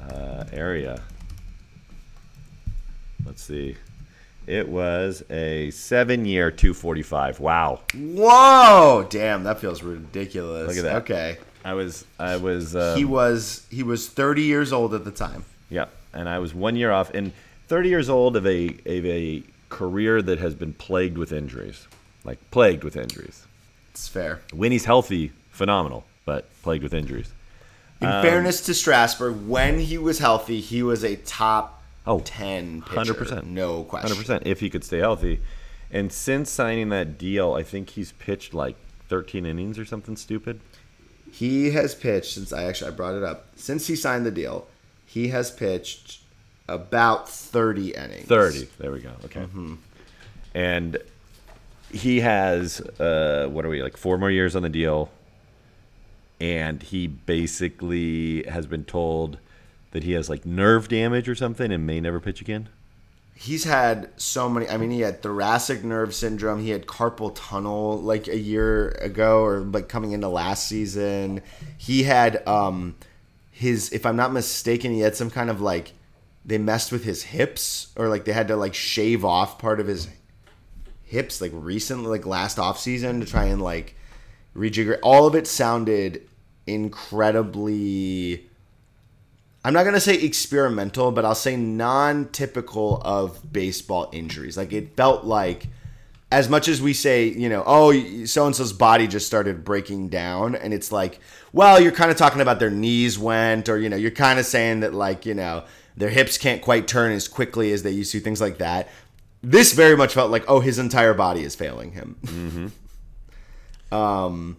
[0.00, 1.02] uh, area.
[3.24, 3.76] Let's see.
[4.46, 7.38] It was a seven-year, two forty-five.
[7.38, 7.80] Wow.
[7.94, 9.06] Whoa!
[9.10, 10.68] Damn, that feels ridiculous.
[10.68, 11.02] Look at that.
[11.02, 15.10] Okay, I was, I was, uh, he was he was thirty years old at the
[15.10, 15.44] time.
[15.68, 17.32] yeah, and I was one year off, and
[17.66, 21.86] thirty years old of a of a career that has been plagued with injuries,
[22.24, 23.44] like plagued with injuries.
[23.90, 24.40] It's fair.
[24.54, 27.34] When he's healthy, phenomenal, but plagued with injuries.
[28.00, 32.82] In Um, fairness to Strasburg, when he was healthy, he was a top Oh, 10
[32.82, 33.12] pitcher.
[33.12, 33.44] 100%.
[33.44, 34.08] No question.
[34.08, 35.40] Hundred percent, if he could stay healthy.
[35.90, 38.76] And since signing that deal, I think he's pitched like
[39.08, 40.60] 13 innings or something stupid.
[41.30, 43.48] He has pitched since I actually I brought it up.
[43.56, 44.66] Since he signed the deal,
[45.04, 46.20] he has pitched
[46.66, 48.26] about 30 innings.
[48.26, 48.68] 30.
[48.78, 49.12] There we go.
[49.26, 49.40] Okay.
[49.40, 49.74] Mm-hmm.
[50.54, 50.98] And
[51.92, 55.10] he has uh, what are we like four more years on the deal,
[56.40, 59.38] and he basically has been told
[59.90, 62.68] that he has like nerve damage or something and may never pitch again.
[63.34, 64.68] He's had so many.
[64.68, 66.60] I mean, he had thoracic nerve syndrome.
[66.60, 71.42] He had carpal tunnel like a year ago, or like coming into last season.
[71.76, 72.96] He had um
[73.52, 75.92] his, if I'm not mistaken, he had some kind of like
[76.44, 79.86] they messed with his hips, or like they had to like shave off part of
[79.86, 80.08] his
[81.04, 83.94] hips like recently, like last off season to try and like
[84.56, 84.98] rejigger.
[85.00, 86.27] All of it sounded
[86.68, 88.46] incredibly.
[89.64, 94.56] I'm not gonna say experimental, but I'll say non-typical of baseball injuries.
[94.56, 95.66] Like it felt like,
[96.30, 97.92] as much as we say, you know, oh,
[98.24, 101.20] so and so's body just started breaking down, and it's like,
[101.52, 104.46] well, you're kind of talking about their knees went, or you know, you're kind of
[104.46, 105.64] saying that like, you know,
[105.96, 108.88] their hips can't quite turn as quickly as they used to, things like that.
[109.42, 112.72] This very much felt like, oh, his entire body is failing him.
[113.92, 114.56] um,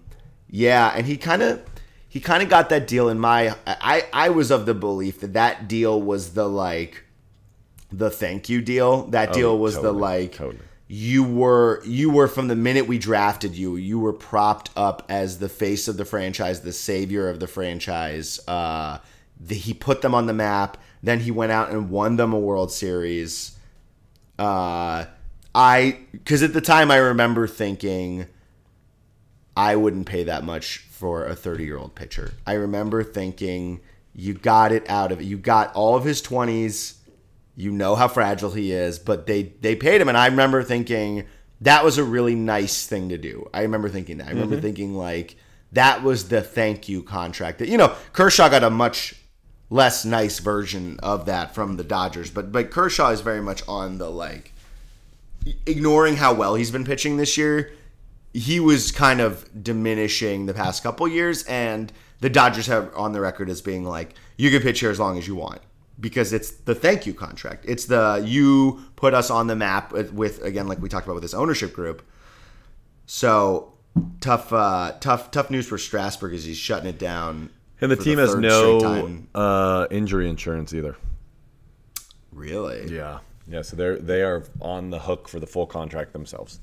[0.49, 1.61] yeah, and he kind of
[2.09, 5.33] he kind of got that deal in my I I was of the belief that
[5.33, 7.05] that deal was the like
[7.91, 9.03] the thank you deal.
[9.07, 10.63] That deal was the like totally.
[10.87, 15.37] you were you were from the minute we drafted you, you were propped up as
[15.37, 18.39] the face of the franchise, the savior of the franchise.
[18.47, 18.97] Uh,
[19.39, 20.77] the, he put them on the map.
[21.01, 23.55] Then he went out and won them a World Series.
[24.37, 25.05] Uh,
[25.53, 28.25] I because at the time I remember thinking
[29.55, 32.33] I wouldn't pay that much for a 30 year old pitcher.
[32.45, 33.79] I remember thinking
[34.13, 35.23] you got it out of it.
[35.23, 36.95] You got all of his 20s.
[37.55, 41.25] You know how fragile he is, but they they paid him, and I remember thinking
[41.61, 43.49] that was a really nice thing to do.
[43.53, 44.27] I remember thinking that.
[44.27, 44.61] I remember mm-hmm.
[44.61, 45.35] thinking like
[45.73, 47.59] that was the thank you contract.
[47.59, 49.15] That you know Kershaw got a much
[49.69, 53.97] less nice version of that from the Dodgers, but but Kershaw is very much on
[53.97, 54.53] the like
[55.65, 57.73] ignoring how well he's been pitching this year.
[58.33, 63.21] He was kind of diminishing the past couple years, and the Dodgers have on the
[63.21, 65.61] record as being like, you can pitch here as long as you want
[65.99, 67.65] because it's the thank you contract.
[67.67, 71.23] It's the you put us on the map with, again, like we talked about with
[71.23, 72.03] this ownership group.
[73.05, 73.73] So
[74.21, 77.49] tough, uh, tough, tough news for Strasburg as he's shutting it down.
[77.81, 80.95] And the team has no uh, injury insurance either.
[82.31, 82.93] Really?
[82.93, 83.19] Yeah.
[83.47, 86.59] Yeah, so they're they are on the hook for the full contract themselves.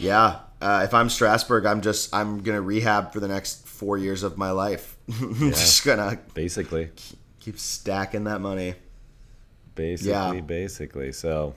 [0.00, 0.40] Yeah.
[0.60, 4.36] Uh, if I'm Strasburg, I'm just I'm gonna rehab for the next four years of
[4.36, 4.96] my life.
[5.38, 6.90] Just gonna Basically,
[7.40, 8.74] keep stacking that money.
[9.74, 10.40] basically, Yeah.
[10.42, 11.12] basically.
[11.12, 11.54] So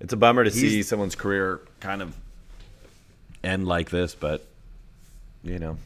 [0.00, 2.16] it's a bummer to see someone's career kind of
[3.44, 4.44] end like this, but
[5.44, 5.78] you know,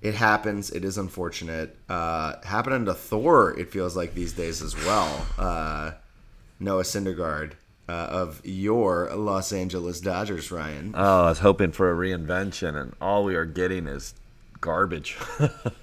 [0.00, 0.70] It happens.
[0.70, 1.76] It is unfortunate.
[1.90, 5.26] Uh, happening to Thor, it feels like these days as well.
[5.38, 5.90] Uh,
[6.58, 7.52] Noah Syndergaard
[7.90, 10.94] uh, of your Los Angeles Dodgers, Ryan.
[10.96, 14.14] oh, I was hoping for a reinvention, and all we are getting is
[14.60, 15.16] garbage.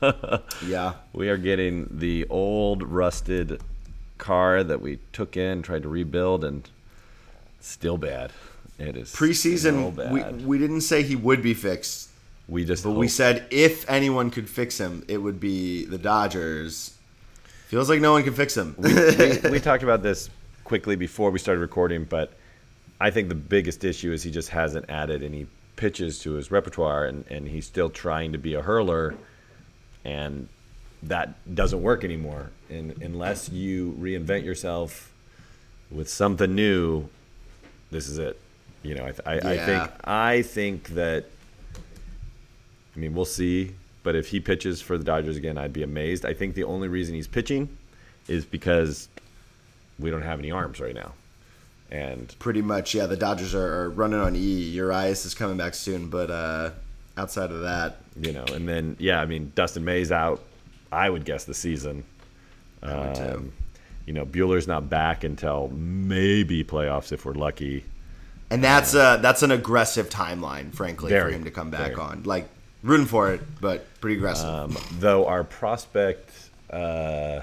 [0.66, 0.94] yeah.
[1.12, 3.62] We are getting the old rusted
[4.18, 6.70] car that we took in, tried to rebuild, and
[7.60, 8.32] still bad.
[8.80, 10.46] It is Preseason, we, bad.
[10.46, 12.10] we didn't say he would be fixed,
[12.48, 16.94] We just but we said if anyone could fix him, it would be the Dodgers.
[17.68, 18.76] Feels like no one can fix him.
[18.78, 20.30] we, we talked about this
[20.68, 22.34] quickly before we started recording, but
[23.00, 27.06] I think the biggest issue is he just hasn't added any pitches to his repertoire,
[27.06, 29.16] and, and he's still trying to be a hurler,
[30.04, 30.50] and
[31.04, 32.52] that doesn't work anymore.
[32.70, 35.14] And unless you reinvent yourself
[35.90, 37.08] with something new,
[37.90, 38.38] this is it.
[38.84, 41.26] You know, I, th- I, I think I think that.
[42.94, 43.74] I mean, we'll see.
[44.04, 46.26] But if he pitches for the Dodgers again, I'd be amazed.
[46.26, 47.70] I think the only reason he's pitching
[48.28, 49.08] is because
[50.00, 51.14] we don't have any arms right now.
[51.90, 53.06] And Pretty much, yeah.
[53.06, 54.40] The Dodgers are, are running on E.
[54.40, 56.72] Urias is coming back soon, but uh,
[57.16, 60.42] outside of that, you know, and then yeah, I mean Dustin May's out.
[60.92, 62.04] I would guess the season.
[62.82, 63.54] Um,
[64.06, 67.84] you know, Buehler's not back until maybe playoffs if we're lucky.
[68.50, 71.96] And that's uh that's an aggressive timeline, frankly, Very, for him to come back very.
[71.96, 72.24] on.
[72.24, 72.50] Like
[72.84, 74.48] rooting for it, but pretty aggressive.
[74.48, 76.32] Um, though our prospect,
[76.70, 77.42] uh,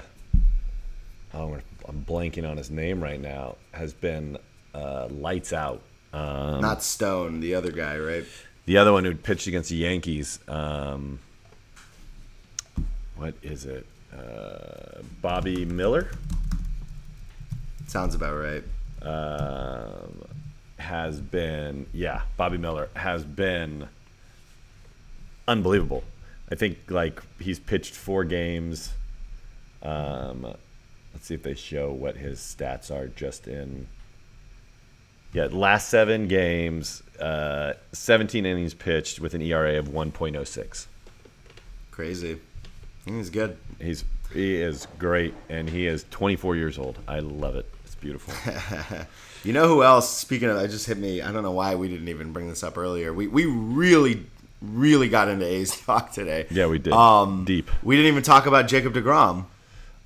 [1.33, 1.61] oh, I'm
[1.93, 4.37] blanking on his name right now, has been
[4.73, 5.81] uh, lights out.
[6.13, 8.25] Um, Not Stone, the other guy, right?
[8.65, 11.19] the other one who pitched against the Yankees, um,
[13.15, 13.85] what is it?
[14.13, 16.09] Uh, Bobby Miller
[17.87, 18.63] Sounds about right.
[19.01, 20.23] um,
[20.77, 23.87] has been, yeah, Bobby Miller has been
[25.47, 26.03] unbelievable.
[26.51, 28.93] I think like he's pitched four games.
[29.83, 30.55] Um,
[31.15, 33.87] let's see if they show what his stats are just in.
[35.33, 40.85] Yeah, last seven games, uh, 17 innings pitched with an ERA of 1.06.
[41.91, 42.37] Crazy.
[43.05, 43.57] He's good.
[43.81, 46.97] He's he is great, and he is 24 years old.
[47.07, 47.65] I love it.
[47.85, 48.33] It's beautiful.
[49.45, 50.09] You know who else?
[50.09, 51.21] Speaking of, I just hit me.
[51.21, 53.13] I don't know why we didn't even bring this up earlier.
[53.13, 54.25] We we really
[54.59, 56.47] really got into A's talk today.
[56.49, 56.93] Yeah, we did.
[56.93, 57.69] Um, Deep.
[57.83, 59.45] We didn't even talk about Jacob Degrom.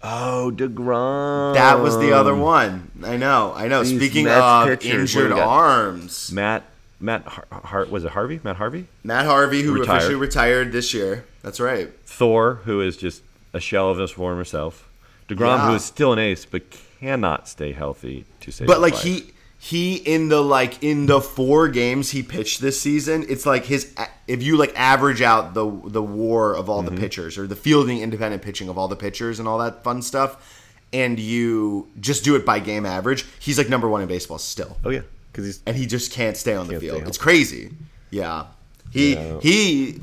[0.02, 1.54] Oh, Degrom.
[1.56, 2.92] That was the other one.
[3.04, 3.54] I know.
[3.56, 3.84] I know.
[3.84, 6.64] These Speaking Mets of pitchers, injured arms, Matt.
[7.02, 8.40] Matt Har- Har- was it Harvey?
[8.44, 8.88] Matt Harvey.
[9.04, 9.98] Matt Harvey, who Retired.
[9.98, 11.26] officially retired this year.
[11.42, 11.90] That's right.
[12.06, 13.22] Thor, who is just
[13.54, 14.88] a shell of his former self.
[15.30, 15.76] Degrom, who Yeah.
[15.76, 16.64] is still an ace but
[17.00, 18.68] cannot stay healthy to save.
[18.68, 19.04] But like life.
[19.04, 23.66] he he in the like in the four games he pitched this season, it's like
[23.66, 23.94] his
[24.26, 26.96] if you like average out the the WAR of all Mm-hmm.
[26.96, 30.02] the pitchers or the fielding independent pitching of all the pitchers and all that fun
[30.02, 34.38] stuff, and you just do it by game average, he's like number one in baseball
[34.38, 37.08] still, Oh yeah, because he's and he just can't stay on the Can't field.
[37.08, 37.72] It's crazy.
[38.12, 38.46] Yeah,
[38.92, 39.40] he Yeah.
[39.42, 40.00] he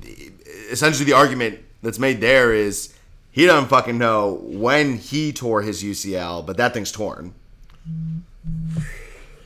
[0.71, 2.92] essentially the argument that's made there is.
[3.33, 7.35] He doesn't fucking know when he tore his UCL, but that thing's torn.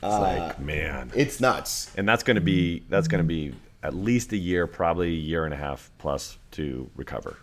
[0.03, 1.91] It's like man, It's nuts.
[1.95, 5.19] and that's going to be that's going to be at least a year, probably a
[5.19, 7.37] year and a half plus to recover.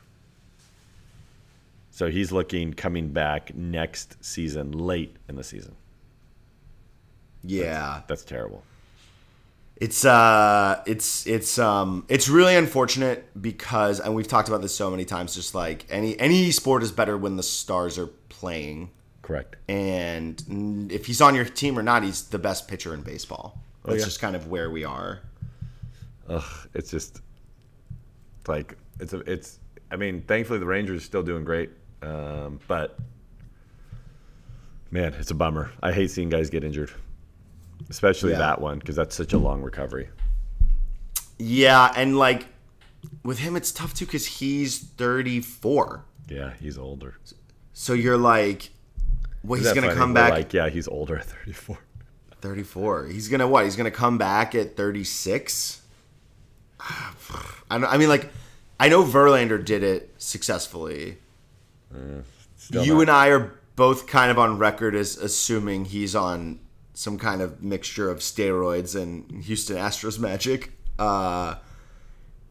[1.90, 5.74] So he's looking coming back next season, late in the season.
[7.42, 8.02] Yeah.
[8.06, 8.62] That's terrible.
[9.76, 14.90] It's uh it's it's um it's really unfortunate because and we've talked about this so
[14.90, 18.90] many times just like any any sport is better when the stars are playing
[19.28, 19.56] Correct.
[19.68, 23.60] and if he's on your team or not he's the best pitcher in baseball.
[23.84, 24.04] That's yeah.
[24.06, 25.20] just kind of where we are.
[26.30, 27.20] Ugh, it's just
[28.46, 29.58] like it's a, it's.
[29.90, 31.70] I mean, thankfully the Rangers are still doing great,
[32.02, 32.98] um, but
[34.90, 35.70] man, it's a bummer.
[35.82, 36.90] I hate seeing guys get injured,
[37.90, 38.38] especially Yeah.
[38.38, 40.08] that one because that's such a long recovery.
[41.38, 42.46] Yeah, and like
[43.24, 46.04] with him it's tough too cuz he's 34.
[46.28, 47.14] Yeah, he's older.
[47.72, 48.70] So you're like
[49.48, 51.78] well he's going to come We're back Like, yeah, he's older at 34.
[52.40, 53.06] 34.
[53.06, 53.64] He's gonna what?
[53.64, 55.82] He's gonna come back at 36.
[56.80, 57.12] I,
[57.70, 58.30] don't, I mean, like,
[58.78, 61.18] I know Verlander did it successfully.
[62.56, 66.60] Still you not- and I are both kind of on record as assuming he's on
[66.94, 70.72] some kind of mixture of steroids and Houston Astros magic.
[70.98, 71.54] Uh,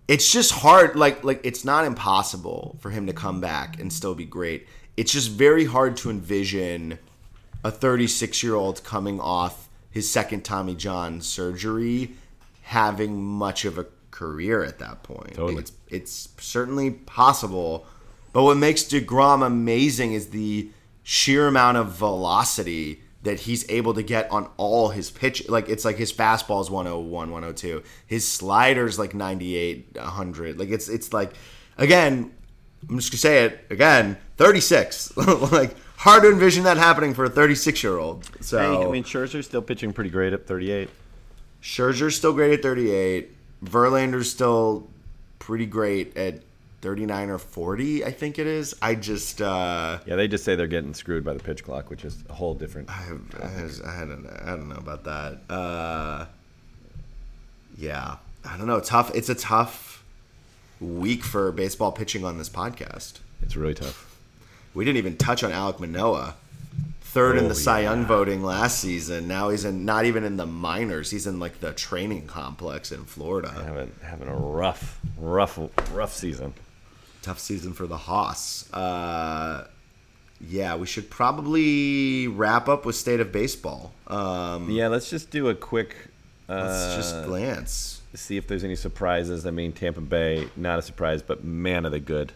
[0.08, 0.96] it's just hard.
[0.96, 4.68] Like like it's not impossible for him to come back and still be great.
[4.98, 7.00] It's just very hard to envision
[7.64, 12.16] a 36 year old coming off his second Tommy John surgery
[12.64, 15.36] having much of a career at that point.
[15.36, 15.62] Totally.
[15.62, 17.86] It's it's certainly possible,
[18.34, 20.70] but what makes Degrom amazing is the
[21.04, 25.48] sheer amount of velocity that he's able to get on all his pitch.
[25.50, 27.84] Like it's like his fastball is 101, 102.
[28.06, 30.60] His slider's like 98, 100.
[30.60, 31.34] Like it's it's like
[31.78, 32.32] again,
[32.90, 34.18] I'm just gonna say it again.
[34.38, 35.18] 36.
[35.52, 38.30] like hard to envision that happening for a 36 year old.
[38.42, 40.90] So Hey, I mean, Scherzer's still pitching pretty great at 38.
[41.62, 43.32] Scherzer's still great at 38.
[43.64, 44.88] Verlander's still
[45.40, 46.42] pretty great at
[46.82, 48.06] 39 or 40.
[48.06, 48.76] I think it is.
[48.82, 52.06] I just uh, Yeah, they just say they're getting screwed by the pitch clock, which
[52.06, 52.90] is a whole different.
[52.90, 53.10] I,
[53.42, 54.40] I, I don't know.
[54.44, 55.40] I don't know about that.
[55.50, 56.26] Uh,
[57.78, 58.80] yeah, I don't know.
[58.80, 59.12] Tough.
[59.16, 59.87] It's a tough
[60.80, 63.20] week for baseball pitching on this podcast.
[63.42, 64.20] It's really tough.
[64.74, 66.36] We didn't even touch on Alek Manoah,
[67.02, 69.28] third in Oh, the Cy Young voting last season.
[69.28, 71.10] Now he's in not even in the minors.
[71.12, 73.50] He's in like the training complex in Florida.
[73.52, 75.58] Having having a rough, rough,
[75.94, 76.54] rough season.
[77.24, 78.72] Tough season for the Haas.
[78.72, 79.68] Uh,
[80.40, 83.94] yeah, we should probably wrap up with state of baseball.
[84.06, 85.96] Um, Yeah, let's just do a quick.
[86.48, 87.97] Uh, let's just glance.
[88.18, 89.46] See if there's any surprises.
[89.46, 92.34] I mean, Tampa Bay, not a surprise, but man, are they good.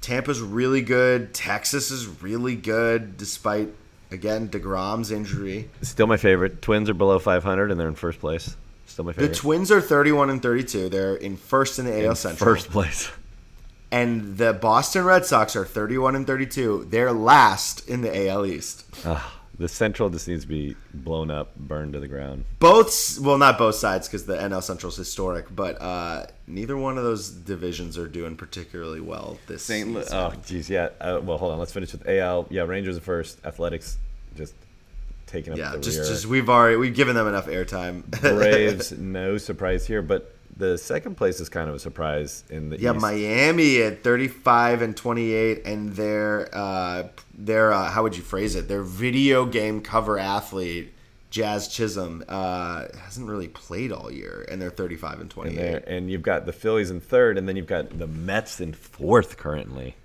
[0.00, 1.32] Tampa's really good.
[1.32, 3.70] Texas is really good, despite
[4.10, 5.70] again Degrom's injury.
[5.82, 6.60] Still my favorite.
[6.60, 8.56] Twins are below 500 and they're in first place.
[8.86, 9.28] Still my favorite.
[9.28, 9.34] The.
[9.34, 10.90] Twins are 31 and 32.
[10.90, 12.54] They're in first in the AL In Central.
[12.54, 13.10] First place.
[13.90, 16.88] And the Boston Red Sox are 31 and 32.
[16.90, 18.84] They're last in the AL East.
[19.04, 22.44] Ah, the Central just needs to be blown up, burned to the ground.
[22.58, 26.98] Both, well, not both sides because the NL Central is historic, but uh, neither one
[26.98, 29.88] of those divisions are doing particularly well this St.
[29.92, 30.04] Louis.
[30.04, 30.18] season.
[30.18, 30.88] Oh, geez, yeah.
[31.00, 31.58] Uh, well, hold on.
[31.58, 32.46] Let's finish with AL.
[32.50, 33.44] Yeah, Rangers are first.
[33.44, 33.96] Athletics
[34.36, 34.54] just
[35.26, 36.08] taking up yeah, the just rear.
[36.08, 38.02] just we've already we've given them enough airtime.
[38.20, 42.78] Braves, no surprise here, but the second place is kind of a surprise in the
[42.78, 43.00] Yeah, East.
[43.00, 48.68] Miami at 35 and 28, and their uh, their uh, how would you phrase it?
[48.68, 50.92] Their video game cover athlete,
[51.30, 55.56] Jazz Chisholm, uh, hasn't really played all year, and they're 35 and And, 28.
[55.56, 58.72] there, and you've got the Phillies in third, and then you've got the Mets in
[58.72, 59.96] fourth currently.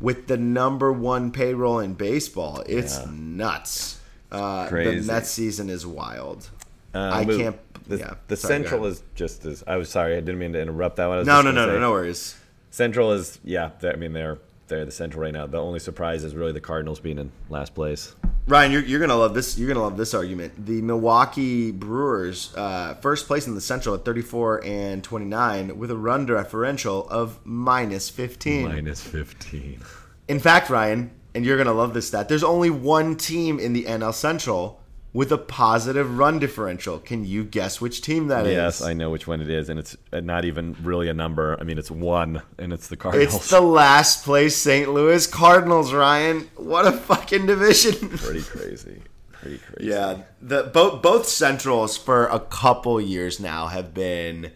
[0.00, 3.06] With the number one payroll in baseball, it's Yeah.
[3.12, 4.00] nuts.
[4.32, 5.06] Uh, the Crazy.
[5.06, 6.50] Mets season is wild.
[6.92, 7.56] Uh, I can't.
[7.88, 9.62] The, yeah, the sorry, Central is just as.
[9.66, 11.16] I was sorry, I didn't mean to interrupt that one.
[11.16, 12.34] I was No, no, no, no, no worries.
[12.70, 13.70] Central is yeah.
[13.82, 15.46] I mean, they're they're the Central right now.
[15.46, 18.14] The only surprise is really the Cardinals being in last place.
[18.46, 19.56] Ryan, you're, you're gonna love this.
[19.56, 20.66] You're gonna love this argument.
[20.66, 25.96] The Milwaukee Brewers, uh, first place in the Central at 34 and 29, with a
[25.96, 28.68] run differential of minus 15.
[28.68, 29.80] Minus fifteen.
[30.28, 32.28] In fact, Ryan, and you're gonna love this stat.
[32.28, 34.80] There's only one team in the NL Central
[35.14, 36.98] with a positive run differential.
[36.98, 38.52] Can you guess which team that is?
[38.52, 41.56] Yes, I know which one it is, and it's uh, not even really a number.
[41.58, 43.34] I mean, it's one, and it's the Cardinals.
[43.34, 44.92] It's the last place St.
[44.92, 46.50] Louis Cardinals, Ryan.
[46.56, 48.08] What a fucking division.
[48.18, 49.00] pretty crazy.
[49.32, 49.90] Pretty crazy.
[49.90, 54.50] Yeah, the both both centrals for a couple years now have been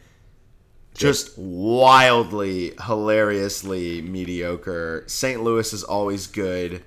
[0.94, 5.04] just wildly, hilariously mediocre.
[5.06, 5.40] St.
[5.40, 6.82] Louis is always good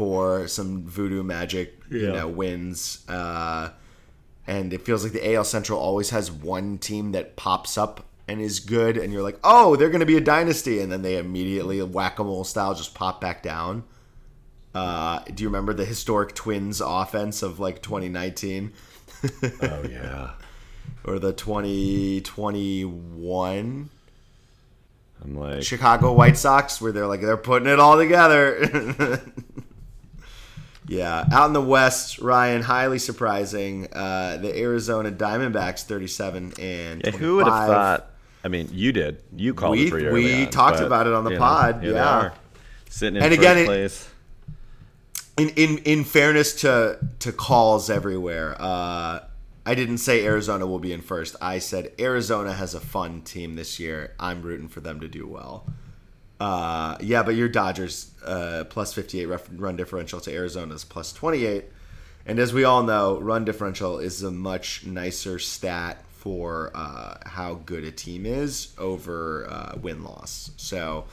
[0.00, 2.12] for some voodoo magic, you Yeah.
[2.12, 3.04] know, wins.
[3.06, 3.68] Uh,
[4.46, 8.40] and it feels like the AL Central always has one team that pops up and
[8.40, 11.18] is good, and you're like, oh, they're going to be a dynasty, and then they
[11.18, 13.84] immediately whack a mole style just pop back down.
[14.74, 18.72] Uh, do you remember the historic Twins offense of like 2019
[19.62, 20.30] Oh yeah.
[21.04, 23.90] or the 2021
[25.22, 29.20] I'm like, Chicago White Sox where they're like they're putting it all together?
[30.90, 33.86] yeah, out in the West, Ryan, highly surprising.
[33.92, 38.10] Uh, the Arizona Diamondbacks 37 and yeah, who would have thought?
[38.42, 39.22] I mean, you did.
[39.36, 41.80] You called We- it pretty we on, talked but, about it on the know, pod,
[41.82, 42.30] they yeah.
[42.88, 44.08] sitting in And first again, place.
[45.38, 49.20] in in in fairness to to calls everywhere, uh,
[49.66, 51.36] I didn't say Arizona will be in first.
[51.40, 54.14] I said Arizona has a fun team this year.
[54.18, 55.66] I'm rooting for them to do well.
[56.40, 59.26] Uh, yeah, but your Dodgers uh, plus 58
[59.56, 61.64] run differential to Arizona's plus 28,
[62.24, 67.54] and as we all know, run differential is a much nicer stat for uh, how
[67.54, 70.50] good a team is over uh, win loss.
[70.56, 71.04] So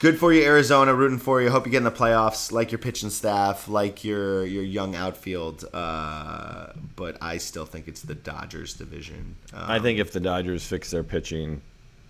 [0.00, 0.92] good for you, Arizona.
[0.94, 1.50] Rooting for you.
[1.50, 2.50] Hope you get in the playoffs.
[2.50, 5.64] Like your pitching staff, like your your young outfield.
[5.72, 9.36] Uh, but I still think it's the Dodgers division.
[9.52, 11.62] Um, I think if the Dodgers fix their pitching,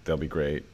[0.05, 0.65] they'll be great.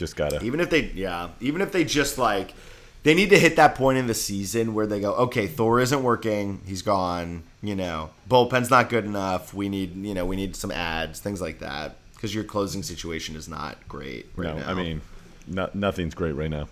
[0.00, 0.42] Just gotta.
[0.42, 2.54] even if they, yeah, even if they just like,
[3.02, 6.02] they need to hit that point in the season where they go, okay, Thor isn't
[6.02, 6.62] working.
[6.64, 7.42] He's gone.
[7.62, 9.52] You know, bullpen's not good enough.
[9.52, 11.96] We need, you know, we need some ads, things like that.
[12.14, 14.70] Because your closing situation is not great right no, now.
[14.70, 15.02] I mean,
[15.46, 16.68] no, nothing's great right now,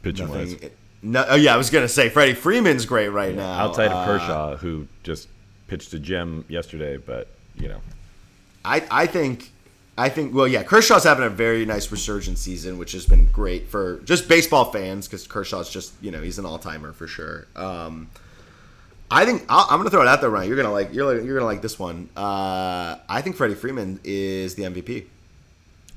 [0.00, 0.52] pitching wise.
[0.52, 0.70] Nothing,
[1.02, 3.52] no, oh yeah, I was gonna say Freddie Freeman's great right now.
[3.52, 5.28] Outside of Uh, Kershaw, who just
[5.66, 7.82] pitched a gem yesterday, but you know,
[8.64, 9.51] I I think
[9.96, 13.68] I think well yeah, Kershaw's having a very nice resurgence season, which has been great
[13.68, 17.46] for just baseball fans because Kershaw's just you know he's an all timer for sure.
[17.54, 18.08] Um,
[19.10, 20.48] I think I'll, I'm gonna throw it out there, Ryan.
[20.48, 22.08] You're gonna like you're you're gonna like this one.
[22.16, 25.04] Uh, I think Freddie Freeman is the MVP.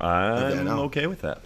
[0.02, 1.41] I'm I okay with that.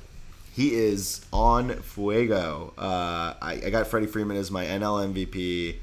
[0.55, 2.73] He is on fuego.
[2.77, 5.75] Uh, I, I got Freddie Freeman as my NL MVP.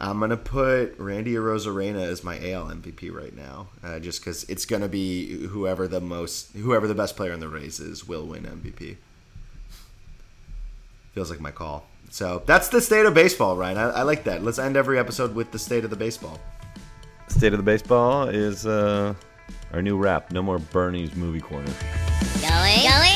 [0.00, 4.64] I'm gonna put Randy Arozarena as my AL MVP right now, uh, just because it's
[4.64, 8.44] gonna be whoever the most, whoever the best player in the race is will win
[8.44, 8.96] MVP.
[11.12, 11.86] Feels like my call.
[12.10, 13.76] So that's the state of baseball, Ryan.
[13.76, 14.44] I, I like that.
[14.44, 16.38] Let's end every episode with the state of the baseball.
[17.26, 19.14] State of the baseball is uh,
[19.72, 20.30] our new rap.
[20.32, 21.72] No more Bernie's movie corner.
[22.40, 23.07] Going, going,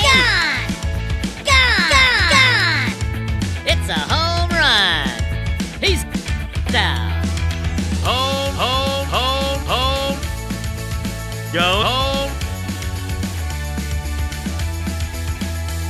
[11.53, 12.30] Go home.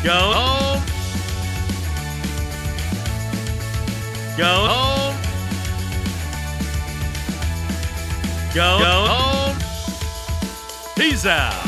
[0.03, 0.83] Go home.
[4.37, 5.17] Go home.
[8.53, 9.57] Go, home.
[10.97, 11.62] He's out.